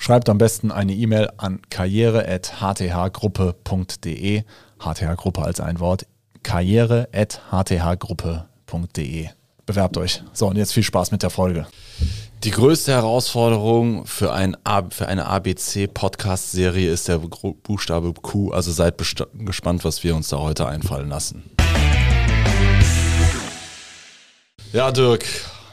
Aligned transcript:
Schreibt 0.00 0.28
am 0.28 0.38
besten 0.38 0.70
eine 0.70 0.94
E-Mail 0.94 1.28
an 1.38 1.60
karriere.hthgruppe.de. 1.70 4.44
HTH-Gruppe 4.78 5.42
als 5.42 5.58
ein 5.60 5.80
Wort. 5.80 6.06
karriere.hthgruppe.de. 6.44 9.28
Bewerbt 9.66 9.96
euch. 9.98 10.22
So, 10.32 10.46
und 10.46 10.56
jetzt 10.56 10.72
viel 10.72 10.84
Spaß 10.84 11.10
mit 11.10 11.24
der 11.24 11.30
Folge. 11.30 11.66
Die 12.44 12.52
größte 12.52 12.92
Herausforderung 12.92 14.06
für, 14.06 14.32
ein 14.32 14.56
für 14.90 15.08
eine 15.08 15.26
ABC-Podcast-Serie 15.26 16.92
ist 16.92 17.08
der 17.08 17.18
Buchstabe 17.18 18.14
Q. 18.14 18.52
Also 18.52 18.70
seid 18.70 18.94
gespannt, 19.34 19.84
was 19.84 20.04
wir 20.04 20.14
uns 20.14 20.28
da 20.28 20.38
heute 20.38 20.68
einfallen 20.68 21.08
lassen. 21.08 21.42
Ja, 24.72 24.92
Dirk, 24.92 25.24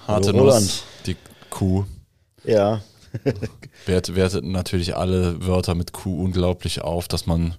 harte 0.08 0.30
Hallo, 0.30 0.46
Nuss, 0.46 0.84
die 1.06 1.16
Q. 1.52 1.84
Ja, 2.44 2.82
Wert, 3.86 4.16
wertet 4.16 4.46
natürlich 4.46 4.96
alle 4.96 5.46
Wörter 5.46 5.76
mit 5.76 5.94
Q 5.94 6.24
unglaublich 6.24 6.82
auf, 6.82 7.08
dass 7.08 7.26
man 7.26 7.56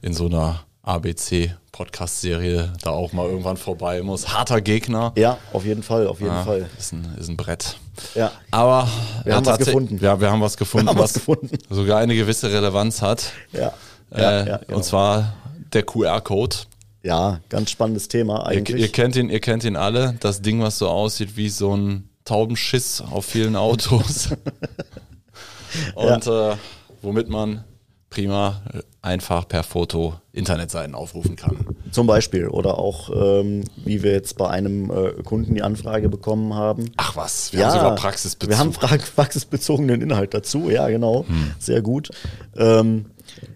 in 0.00 0.14
so 0.14 0.26
einer 0.26 0.64
ABC-Podcast-Serie 0.82 2.72
da 2.82 2.90
auch 2.90 3.12
mal 3.12 3.28
irgendwann 3.28 3.56
vorbei 3.56 4.02
muss. 4.02 4.34
Harter 4.34 4.60
Gegner. 4.60 5.12
Ja, 5.16 5.38
auf 5.52 5.64
jeden 5.64 5.82
Fall, 5.82 6.06
auf 6.08 6.20
jeden 6.20 6.32
ja, 6.32 6.44
Fall. 6.44 6.68
Ist 6.76 6.92
ein, 6.92 7.14
ist 7.18 7.28
ein 7.28 7.36
Brett. 7.36 7.76
Ja. 8.14 8.32
Aber 8.50 8.88
wir 9.24 9.36
haben 9.36 9.46
was 9.46 9.58
gefunden. 9.58 9.98
Ja, 10.00 10.20
wir 10.20 10.30
haben 10.30 10.40
was 10.40 10.56
gefunden, 10.58 10.88
haben 10.88 10.98
was, 10.98 11.14
was 11.14 11.24
gefunden. 11.24 11.56
sogar 11.70 11.98
eine 11.98 12.16
gewisse 12.16 12.50
Relevanz 12.50 13.00
hat. 13.00 13.32
Ja. 13.52 13.72
Äh, 14.10 14.20
ja, 14.20 14.46
ja 14.46 14.56
genau. 14.58 14.76
Und 14.76 14.84
zwar 14.84 15.34
der 15.72 15.84
QR-Code. 15.84 16.56
Ja, 17.04 17.40
ganz 17.48 17.70
spannendes 17.70 18.08
Thema 18.08 18.46
eigentlich. 18.46 18.76
Ihr, 18.76 18.86
ihr, 18.86 18.92
kennt 18.92 19.16
ihn, 19.16 19.28
ihr 19.28 19.40
kennt 19.40 19.64
ihn 19.64 19.76
alle. 19.76 20.16
Das 20.20 20.42
Ding, 20.42 20.60
was 20.62 20.78
so 20.78 20.88
aussieht 20.88 21.36
wie 21.36 21.48
so 21.48 21.76
ein 21.76 22.08
Taubenschiss 22.24 23.00
auf 23.00 23.24
vielen 23.26 23.56
Autos. 23.56 24.30
Und 25.94 26.26
ja. 26.26 26.52
äh, 26.52 26.56
womit 27.00 27.28
man 27.28 27.64
prima 28.10 28.62
einfach 29.00 29.48
per 29.48 29.64
Foto 29.64 30.14
Internetseiten 30.32 30.94
aufrufen 30.94 31.34
kann. 31.34 31.56
Zum 31.90 32.06
Beispiel 32.06 32.46
oder 32.46 32.78
auch, 32.78 33.10
ähm, 33.10 33.64
wie 33.84 34.02
wir 34.02 34.12
jetzt 34.12 34.36
bei 34.36 34.48
einem 34.48 34.90
äh, 34.90 35.22
Kunden 35.24 35.54
die 35.54 35.62
Anfrage 35.62 36.08
bekommen 36.08 36.54
haben. 36.54 36.90
Ach 36.96 37.16
was, 37.16 37.52
wir 37.52 37.60
ja, 37.60 37.66
haben 37.66 37.74
sogar 37.74 37.94
Praxisbezug. 37.96 38.50
Wir 38.50 38.58
haben 38.58 38.72
praxisbezogenen 38.72 40.00
Inhalt 40.02 40.34
dazu, 40.34 40.70
ja 40.70 40.88
genau, 40.88 41.26
hm. 41.26 41.52
sehr 41.58 41.82
gut. 41.82 42.10
Ähm, 42.56 43.06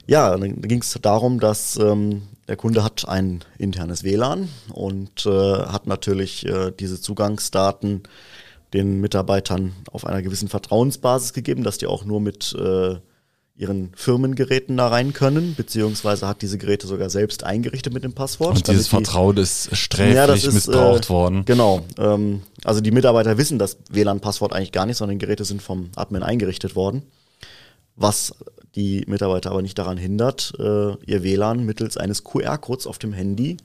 ja, 0.06 0.37
dann 0.37 0.62
ging 0.62 0.81
es 0.81 0.98
darum, 1.00 1.39
dass 1.39 1.77
ähm, 1.77 2.22
der 2.48 2.56
Kunde 2.56 2.83
hat 2.83 3.09
ein 3.09 3.44
internes 3.59 4.05
WLAN 4.05 4.48
und 4.72 5.27
äh, 5.27 5.31
hat 5.31 5.87
natürlich 5.87 6.47
äh, 6.47 6.72
diese 6.78 7.00
Zugangsdaten 7.00 8.03
den 8.72 9.00
Mitarbeitern 9.00 9.72
auf 9.92 10.06
einer 10.06 10.22
gewissen 10.22 10.48
Vertrauensbasis 10.48 11.33
gegeben, 11.33 11.62
dass 11.62 11.78
die 11.78 11.86
auch 11.86 12.05
nur 12.05 12.20
mit 12.20 12.55
äh, 12.55 12.97
ihren 13.56 13.92
Firmengeräten 13.95 14.77
da 14.77 14.89
rein 14.89 15.12
können, 15.14 15.55
beziehungsweise 15.55 16.28
hat 16.28 16.42
diese 16.42 16.59
Geräte 16.59 16.87
sogar 16.87 17.09
selbst 17.09 17.42
eingerichtet 17.42 17.92
mit 17.94 18.05
dem 18.05 18.12
Passwort. 18.12 18.56
Und 18.56 18.69
dieses 18.69 18.89
Vertrauen 18.89 19.37
ist 19.39 19.75
sträflich 19.75 20.14
ja, 20.14 20.27
ist, 20.27 20.53
missbraucht 20.53 21.06
äh, 21.06 21.09
worden. 21.09 21.44
Genau. 21.47 21.83
Ähm, 21.97 22.42
also 22.64 22.81
die 22.81 22.91
Mitarbeiter 22.91 23.39
wissen 23.39 23.59
das 23.59 23.78
WLAN-Passwort 23.91 24.53
eigentlich 24.53 24.72
gar 24.72 24.84
nicht, 24.84 24.99
sondern 24.99 25.19
die 25.19 25.25
Geräte 25.25 25.44
sind 25.44 25.62
vom 25.62 25.91
Admin 25.97 26.22
eingerichtet 26.22 26.76
worden. 26.76 27.03
Was 27.94 28.34
die 28.75 29.05
Mitarbeiter 29.06 29.50
aber 29.50 29.62
nicht 29.62 29.78
daran 29.78 29.97
hindert, 29.97 30.53
äh, 30.59 30.94
ihr 31.06 31.22
WLAN 31.22 31.65
mittels 31.65 31.97
eines 31.97 32.25
QR-Codes 32.25 32.87
auf 32.87 32.99
dem 32.99 33.15
Handy 33.15 33.56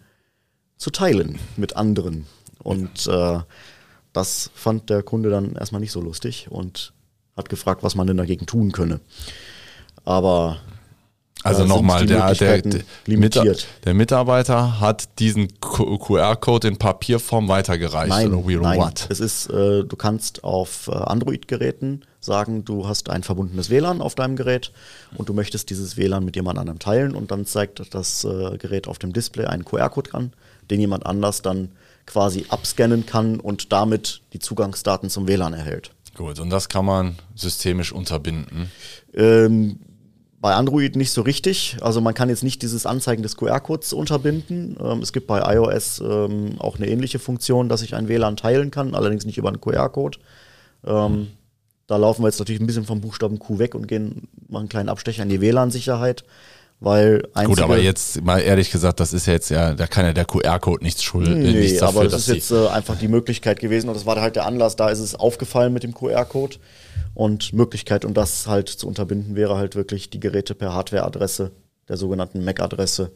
zu 0.78 0.90
teilen 0.90 1.38
mit 1.58 1.76
anderen. 1.76 2.28
Und 2.64 3.08
äh, 3.08 3.40
das 4.14 4.52
fand 4.54 4.90
der 4.90 5.04
Kunde 5.04 5.30
dann 5.30 5.56
erstmal 5.56 5.82
nicht 5.82 5.92
so 5.92 6.02
lustig 6.02 6.48
und 6.50 6.94
hat 7.38 7.50
gefragt, 7.50 7.84
was 7.84 7.96
man 7.96 8.08
denn 8.08 8.18
dagegen 8.18 8.46
tun 8.46 8.72
könne. 8.72 9.00
Aber 10.04 10.60
also 11.44 11.66
nochmal, 11.66 12.06
der, 12.06 12.34
der, 12.36 12.62
der, 12.62 13.56
der, 13.86 13.94
Mitarbeiter 13.96 14.80
hat 14.80 15.18
diesen 15.18 15.48
QR-Code 15.60 16.68
in 16.68 16.78
Papierform 16.78 17.48
weitergereicht. 17.48 18.10
Nein, 18.10 18.30
nein. 18.30 18.80
What? 18.80 19.08
es 19.10 19.20
ist, 19.20 19.50
äh, 19.50 19.84
du 19.84 19.96
kannst 19.96 20.44
auf 20.44 20.88
äh, 20.88 20.92
Android-Geräten 20.92 22.04
sagen, 22.20 22.64
du 22.64 22.88
hast 22.88 23.10
ein 23.10 23.24
verbundenes 23.24 23.72
WLAN 23.72 24.02
auf 24.02 24.14
deinem 24.14 24.36
Gerät 24.36 24.72
und 25.18 25.30
du 25.30 25.34
möchtest 25.34 25.72
dieses 25.72 25.98
WLAN 25.98 26.24
mit 26.24 26.36
jemand 26.36 26.60
anderem 26.60 26.78
teilen 26.78 27.16
und 27.16 27.32
dann 27.32 27.48
zeigt 27.48 27.82
das 27.94 28.24
äh, 28.24 28.58
Gerät 28.58 28.88
auf 28.88 29.00
dem 29.00 29.12
Display 29.12 29.46
einen 29.46 29.66
QR-Code 29.66 30.14
an, 30.14 30.34
den 30.70 30.80
jemand 30.80 31.08
anders 31.08 31.42
dann 31.42 31.72
quasi 32.12 32.46
abscannen 32.50 33.06
kann 33.06 33.40
und 33.40 33.72
damit 33.72 34.22
die 34.34 34.40
Zugangsdaten 34.40 35.10
zum 35.10 35.28
WLAN 35.28 35.54
erhält. 35.54 35.92
Gut, 36.16 36.40
und 36.40 36.50
das 36.50 36.68
kann 36.68 36.86
man 36.86 37.16
systemisch 37.36 37.94
unterbinden? 37.94 38.70
Ähm, 39.14 39.80
bei 40.42 40.56
Android 40.56 40.96
nicht 40.96 41.12
so 41.12 41.22
richtig. 41.22 41.78
Also 41.82 42.02
man 42.02 42.14
kann 42.14 42.28
jetzt 42.28 42.44
nicht 42.44 42.62
dieses 42.64 42.86
Anzeigen 42.86 43.24
des 43.24 43.38
QR-Codes 43.38 43.94
unterbinden. 43.94 44.76
Ähm, 44.82 45.00
es 45.00 45.14
gibt 45.14 45.28
bei 45.28 45.56
iOS 45.56 46.00
ähm, 46.00 46.56
auch 46.60 46.78
eine 46.78 46.88
ähnliche 46.88 47.20
Funktion, 47.20 47.70
dass 47.70 47.82
ich 47.82 47.96
ein 47.96 48.10
WLAN 48.10 48.36
teilen 48.36 48.72
kann, 48.72 48.94
allerdings 48.94 49.26
nicht 49.26 49.38
über 49.38 49.50
einen 49.50 49.62
QR-Code. 49.62 50.18
Ähm, 50.86 51.28
da 51.88 51.98
laufen 51.98 52.24
wir 52.24 52.28
jetzt 52.28 52.40
natürlich 52.40 52.60
ein 52.60 52.68
bisschen 52.68 52.86
vom 52.86 53.02
Buchstaben 53.02 53.40
Q 53.40 53.60
weg 53.60 53.76
und 53.76 53.88
gehen, 53.88 54.28
machen 54.48 54.62
einen 54.62 54.70
kleinen 54.70 54.90
Abstecher 54.90 55.24
in 55.24 55.30
die 55.30 55.42
WLAN-Sicherheit. 55.42 56.26
Weil 56.84 57.22
Gut, 57.46 57.62
aber 57.62 57.78
jetzt 57.78 58.24
mal 58.24 58.40
ehrlich 58.40 58.72
gesagt, 58.72 59.00
das 59.00 59.14
ist 59.14 59.28
ja 59.28 59.34
jetzt 59.34 59.52
ja, 59.52 59.76
da 59.76 59.86
kann 59.86 60.04
ja 60.04 60.14
der 60.14 60.26
QR-Code 60.26 60.84
nichts 60.84 61.04
schulden. 61.04 61.40
Nee, 61.40 61.54
nichts 61.54 61.78
dafür, 61.78 62.02
aber 62.02 62.10
das 62.10 62.28
ist 62.28 62.50
jetzt 62.50 62.52
äh, 62.52 62.70
einfach 62.70 62.98
die 62.98 63.08
Möglichkeit 63.08 63.60
gewesen 63.60 63.88
und 63.88 63.94
das 63.94 64.08
war 64.08 64.20
halt 64.20 64.36
der 64.36 64.48
Anlass, 64.48 64.78
da 64.78 64.90
ist 64.90 64.98
es 64.98 65.14
aufgefallen 65.14 65.74
mit 65.74 65.84
dem 65.84 65.94
QR-Code 65.94 66.58
und 67.14 67.54
Möglichkeit, 67.54 68.04
um 68.04 68.16
das 68.16 68.48
halt 68.48 68.68
zu 68.68 68.88
unterbinden, 68.88 69.36
wäre 69.36 69.58
halt 69.58 69.76
wirklich 69.76 70.10
die 70.10 70.20
Geräte 70.20 70.56
per 70.56 70.74
Hardware-Adresse, 70.74 71.52
der 71.88 71.98
sogenannten 71.98 72.44
MAC-Adresse, 72.44 73.12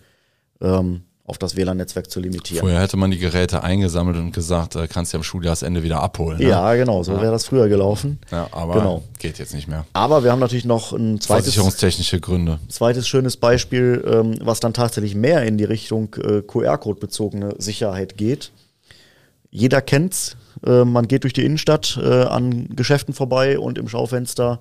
ähm, 0.62 1.02
auf 1.28 1.40
das 1.40 1.56
WLAN-Netzwerk 1.56 2.10
zu 2.10 2.20
limitieren. 2.20 2.62
Vorher 2.62 2.82
hätte 2.82 2.98
man 2.98 3.10
die 3.10 3.18
Geräte 3.18 3.64
eingesammelt 3.64 4.16
und 4.18 4.32
gesagt, 4.32 4.76
äh, 4.76 4.88
kannst 4.88 5.12
du 5.14 5.18
am 5.18 5.24
Schuljahresende 5.24 5.82
wieder 5.82 6.02
abholen. 6.02 6.38
Ne? 6.38 6.50
Ja, 6.50 6.76
genau, 6.76 7.02
so 7.02 7.14
ja. 7.14 7.22
wäre 7.22 7.32
das 7.32 7.46
früher 7.46 7.68
gelaufen. 7.68 8.20
Ja, 8.32 8.48
aber 8.52 8.74
genau. 8.76 9.04
geht 9.18 9.40
jetzt 9.40 9.56
nicht 9.56 9.68
mehr. 9.68 9.86
Aber 9.94 10.24
wir 10.24 10.32
haben 10.32 10.40
natürlich 10.40 10.66
noch 10.66 10.94
ein 10.94 11.20
zweites, 11.20 11.46
Versicherungstechnische 11.46 12.20
Gründe. 12.20 12.60
zweites 12.70 13.08
schönes 13.08 13.38
Beispiel, 13.38 14.04
ähm, 14.08 14.36
was 14.42 14.60
dann 14.60 14.74
tatsächlich 14.74 15.16
mehr 15.16 15.44
in 15.44 15.58
die 15.58 15.64
Richtung 15.64 16.16
äh, 16.16 16.42
QR-Code-bezogene 16.44 17.56
Sicherheit 17.58 18.18
geht. 18.18 18.52
Jeder 19.50 19.82
kennt's. 19.82 20.38
Äh, 20.66 20.86
man 20.86 21.08
geht 21.08 21.24
durch 21.24 21.34
die 21.34 21.44
Innenstadt 21.44 22.00
äh, 22.00 22.24
an 22.24 22.68
Geschäften 22.76 23.16
vorbei 23.16 23.58
und 23.58 23.80
im 23.80 23.88
Schaufenster 23.88 24.60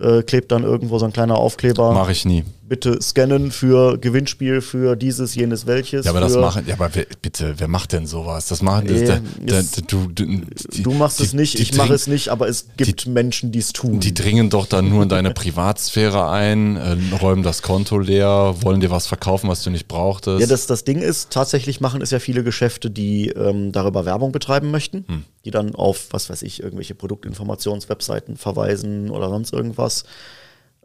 äh, 0.00 0.22
klebt 0.22 0.52
dann 0.52 0.64
irgendwo 0.64 0.98
so 0.98 1.06
ein 1.06 1.12
kleiner 1.12 1.36
Aufkleber. 1.36 1.92
Mache 1.92 2.12
ich 2.12 2.24
nie. 2.24 2.44
Bitte 2.68 3.00
scannen 3.00 3.50
für 3.50 3.96
Gewinnspiel, 3.96 4.60
für 4.60 4.94
dieses, 4.94 5.34
jenes, 5.34 5.66
welches. 5.66 6.04
Ja, 6.04 6.10
aber 6.10 6.20
das 6.20 6.36
machen, 6.36 6.64
ja, 6.66 6.74
aber 6.74 6.90
wer, 6.92 7.06
bitte, 7.22 7.54
wer 7.56 7.68
macht 7.68 7.92
denn 7.92 8.06
sowas? 8.06 8.46
Das 8.46 8.60
machen, 8.60 8.86
das, 8.86 9.00
äh, 9.00 9.06
der, 9.06 9.22
der, 9.40 9.62
du, 9.86 10.06
du, 10.08 10.26
die, 10.26 10.82
du 10.82 10.92
machst 10.92 11.18
die, 11.18 11.24
es 11.24 11.32
nicht, 11.32 11.58
ich 11.58 11.74
mache 11.74 11.94
es 11.94 12.06
nicht, 12.06 12.28
aber 12.28 12.46
es 12.46 12.66
gibt 12.76 13.06
die, 13.06 13.10
Menschen, 13.10 13.52
die 13.52 13.60
es 13.60 13.72
tun. 13.72 14.00
Die 14.00 14.12
dringen 14.12 14.50
doch 14.50 14.66
dann 14.66 14.90
nur 14.90 15.02
in 15.02 15.08
deine 15.08 15.30
Privatsphäre 15.30 16.28
ein, 16.28 16.76
äh, 16.76 16.96
räumen 17.20 17.42
das 17.42 17.62
Konto 17.62 17.98
leer, 17.98 18.56
wollen 18.60 18.80
dir 18.80 18.90
was 18.90 19.06
verkaufen, 19.06 19.48
was 19.48 19.62
du 19.62 19.70
nicht 19.70 19.88
brauchtest. 19.88 20.40
Ja, 20.40 20.46
das, 20.46 20.66
das 20.66 20.84
Ding 20.84 21.00
ist, 21.00 21.30
tatsächlich 21.30 21.80
machen 21.80 22.02
es 22.02 22.10
ja 22.10 22.18
viele 22.18 22.44
Geschäfte, 22.44 22.90
die 22.90 23.28
ähm, 23.28 23.72
darüber 23.72 24.04
Werbung 24.04 24.30
betreiben 24.30 24.70
möchten, 24.70 25.04
hm. 25.08 25.24
Die 25.48 25.50
dann 25.50 25.74
auf, 25.74 26.08
was 26.10 26.28
weiß 26.28 26.42
ich, 26.42 26.62
irgendwelche 26.62 26.94
Produktinformationswebseiten 26.94 28.36
verweisen 28.36 29.08
oder 29.08 29.30
sonst 29.30 29.54
irgendwas. 29.54 30.04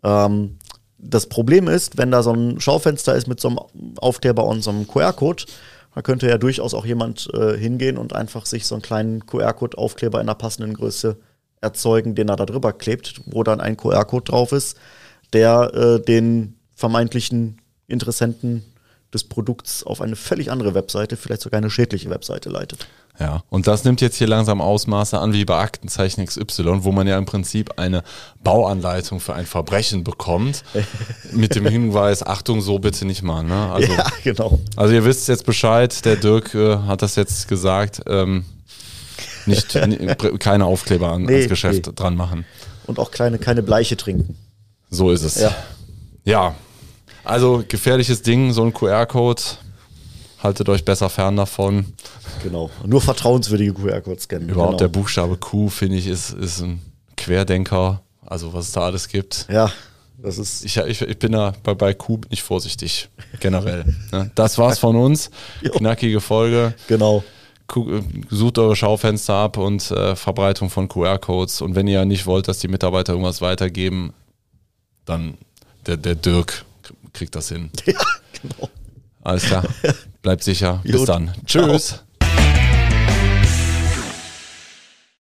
Ähm, 0.04 0.57
das 0.98 1.27
Problem 1.27 1.68
ist, 1.68 1.98
wenn 1.98 2.12
da 2.12 2.24
so 2.24 2.31
ein 2.31 2.62
Schaufenster 2.62 3.13
ist 3.13 3.27
mit 3.27 3.42
so 3.42 3.50
einem 3.50 3.60
Aufkleber 3.98 4.45
und 4.45 4.62
so 4.62 4.69
einem 4.69 4.88
QR-Code, 4.88 5.44
da 5.94 6.01
könnte 6.01 6.30
ja 6.30 6.38
durchaus 6.38 6.74
auch 6.74 6.86
jemand 6.86 7.30
äh, 7.33 7.57
hingehen 7.57 7.98
und 7.98 8.15
einfach 8.15 8.45
sich 8.45 8.65
so 8.65 8.75
einen 8.75 8.81
kleinen 8.81 9.25
QR-Code-Aufkleber 9.25 10.21
in 10.21 10.30
einer 10.30 10.36
passenden 10.36 10.74
Größe 10.75 11.18
erzeugen, 11.59 12.16
den 12.16 12.30
er 12.30 12.38
da 12.38 12.45
drüber 12.45 12.71
klebt, 12.71 13.19
wo 13.25 13.44
dann 13.44 13.59
ein 13.59 13.75
QR-Code 13.75 14.31
drauf 14.31 14.54
ist, 14.54 14.77
der 15.33 15.74
äh, 15.74 16.01
den 16.01 16.56
vermeintlichen 16.74 17.62
Interessenten 17.88 18.63
des 19.13 19.25
Produkts 19.25 19.83
auf 19.83 20.00
eine 20.00 20.16
völlig 20.16 20.50
andere 20.50 20.74
Webseite, 20.74 21.18
vielleicht 21.18 21.42
sogar 21.42 21.57
eine 21.57 21.69
schädliche 21.69 22.09
Webseite 22.09 22.50
leitet. 22.50 22.88
Ja, 23.19 23.44
und 23.50 23.68
das 23.68 23.83
nimmt 23.83 24.01
jetzt 24.01 24.18
hier 24.18 24.27
langsam 24.27 24.60
Ausmaße 24.60 25.19
an 25.19 25.33
wie 25.33 25.45
bei 25.45 25.57
Aktenzeichen 25.60 26.25
XY, 26.25 26.83
wo 26.83 26.92
man 26.92 27.07
ja 27.07 27.18
im 27.18 27.25
Prinzip 27.25 27.77
eine 27.77 28.04
Bauanleitung 28.44 29.19
für 29.19 29.36
ein 29.36 29.45
Verbrechen 29.45 30.04
bekommt, 30.04 30.63
mit 31.31 31.54
dem 31.56 31.68
Hinweis, 31.68 32.25
Achtung, 32.25 32.62
so 32.62 32.80
bitte 32.80 33.06
nicht 33.06 33.21
machen. 33.21 33.50
Ne? 33.50 33.71
Also, 33.71 33.94
ja, 33.94 34.06
genau. 34.24 34.60
also 34.75 34.94
ihr 34.95 35.06
wisst 35.06 35.27
jetzt 35.27 35.45
Bescheid, 35.45 36.04
der 36.06 36.15
Dirk 36.15 36.56
äh, 36.56 36.77
hat 36.77 37.04
das 37.04 37.15
jetzt 37.15 37.48
gesagt, 37.48 38.01
ähm, 38.07 38.45
nicht, 39.45 39.77
keine 40.39 40.66
Aufkleber 40.66 41.12
an, 41.12 41.24
Nee, 41.24 41.36
ans 41.36 41.50
Geschäft 41.50 41.86
nee. 41.86 41.94
dran 41.95 42.16
machen. 42.16 42.45
Und 42.88 42.98
auch 42.98 43.12
kleine, 43.12 43.38
keine 43.38 43.62
Bleiche 43.62 43.95
trinken. 43.95 44.36
So 44.89 45.12
ist 45.12 45.24
es. 45.24 45.39
Ja. 45.39 45.56
ja, 46.25 46.56
also 47.24 47.63
gefährliches 47.68 48.21
Ding, 48.21 48.54
so 48.54 48.63
ein 48.63 48.74
QR-Code. 48.74 49.42
Haltet 50.44 50.68
euch 50.68 50.84
besser 50.84 51.10
fern 51.10 51.38
davon. 51.38 51.94
Genau. 52.44 52.69
Nur 52.86 53.00
vertrauenswürdige 53.00 53.74
QR-Codes 53.74 54.25
scannen. 54.25 54.50
Überhaupt 54.50 54.81
der 54.81 54.90
genau. 54.90 55.00
Buchstabe 55.01 55.38
Q, 55.38 55.69
finde 55.69 55.95
ich, 55.95 56.07
ist, 56.07 56.31
ist 56.31 56.60
ein 56.62 56.81
Querdenker. 57.16 58.01
Also 58.25 58.54
was 58.54 58.68
es 58.68 58.72
da 58.74 58.81
alles 58.81 59.07
gibt. 59.07 59.48
Ja, 59.50 59.72
das 60.18 60.38
ist. 60.38 60.66
Ich, 60.66 60.75
ich, 60.75 61.01
ich 61.01 61.18
bin 61.19 61.31
da 61.31 61.54
bei, 61.63 61.74
bei 61.74 61.94
Q 61.94 62.18
bin 62.18 62.30
ich 62.34 62.44
vorsichtig, 62.44 63.10
generell. 63.40 63.86
ne? 64.12 64.31
Das 64.36 64.57
war's 64.57 64.80
von 64.80 64.98
uns. 64.98 65.30
Knackige 65.78 66.19
Folge. 66.19 66.74
Genau. 66.88 67.24
Äh, 67.74 68.01
Sucht 68.30 68.57
eure 68.57 68.75
Schaufenster 68.75 69.36
ab 69.36 69.57
und 69.57 69.92
äh, 69.92 70.16
Verbreitung 70.16 70.69
von 70.69 70.90
QR-Codes. 70.90 71.62
Und 71.62 71.75
wenn 71.75 71.88
ihr 71.88 72.04
nicht 72.04 72.25
wollt, 72.25 72.50
dass 72.50 72.60
die 72.60 72.68
Mitarbeiter 72.68 73.13
irgendwas 73.13 73.42
weitergeben, 73.42 74.13
dann 75.06 75.38
der, 75.86 75.98
der 75.98 76.16
Dirk 76.16 76.66
kriegt 77.13 77.36
das 77.36 77.50
hin. 77.50 77.69
Ja, 77.86 78.00
genau. 78.42 78.69
Alles 79.22 79.44
klar. 79.45 79.63
Bleibt 80.24 80.44
sicher. 80.44 80.80
Bis 80.84 80.96
Gut. 80.96 81.10
dann. 81.10 81.31
Ciao. 81.46 81.68
Tschüss. 81.70 82.03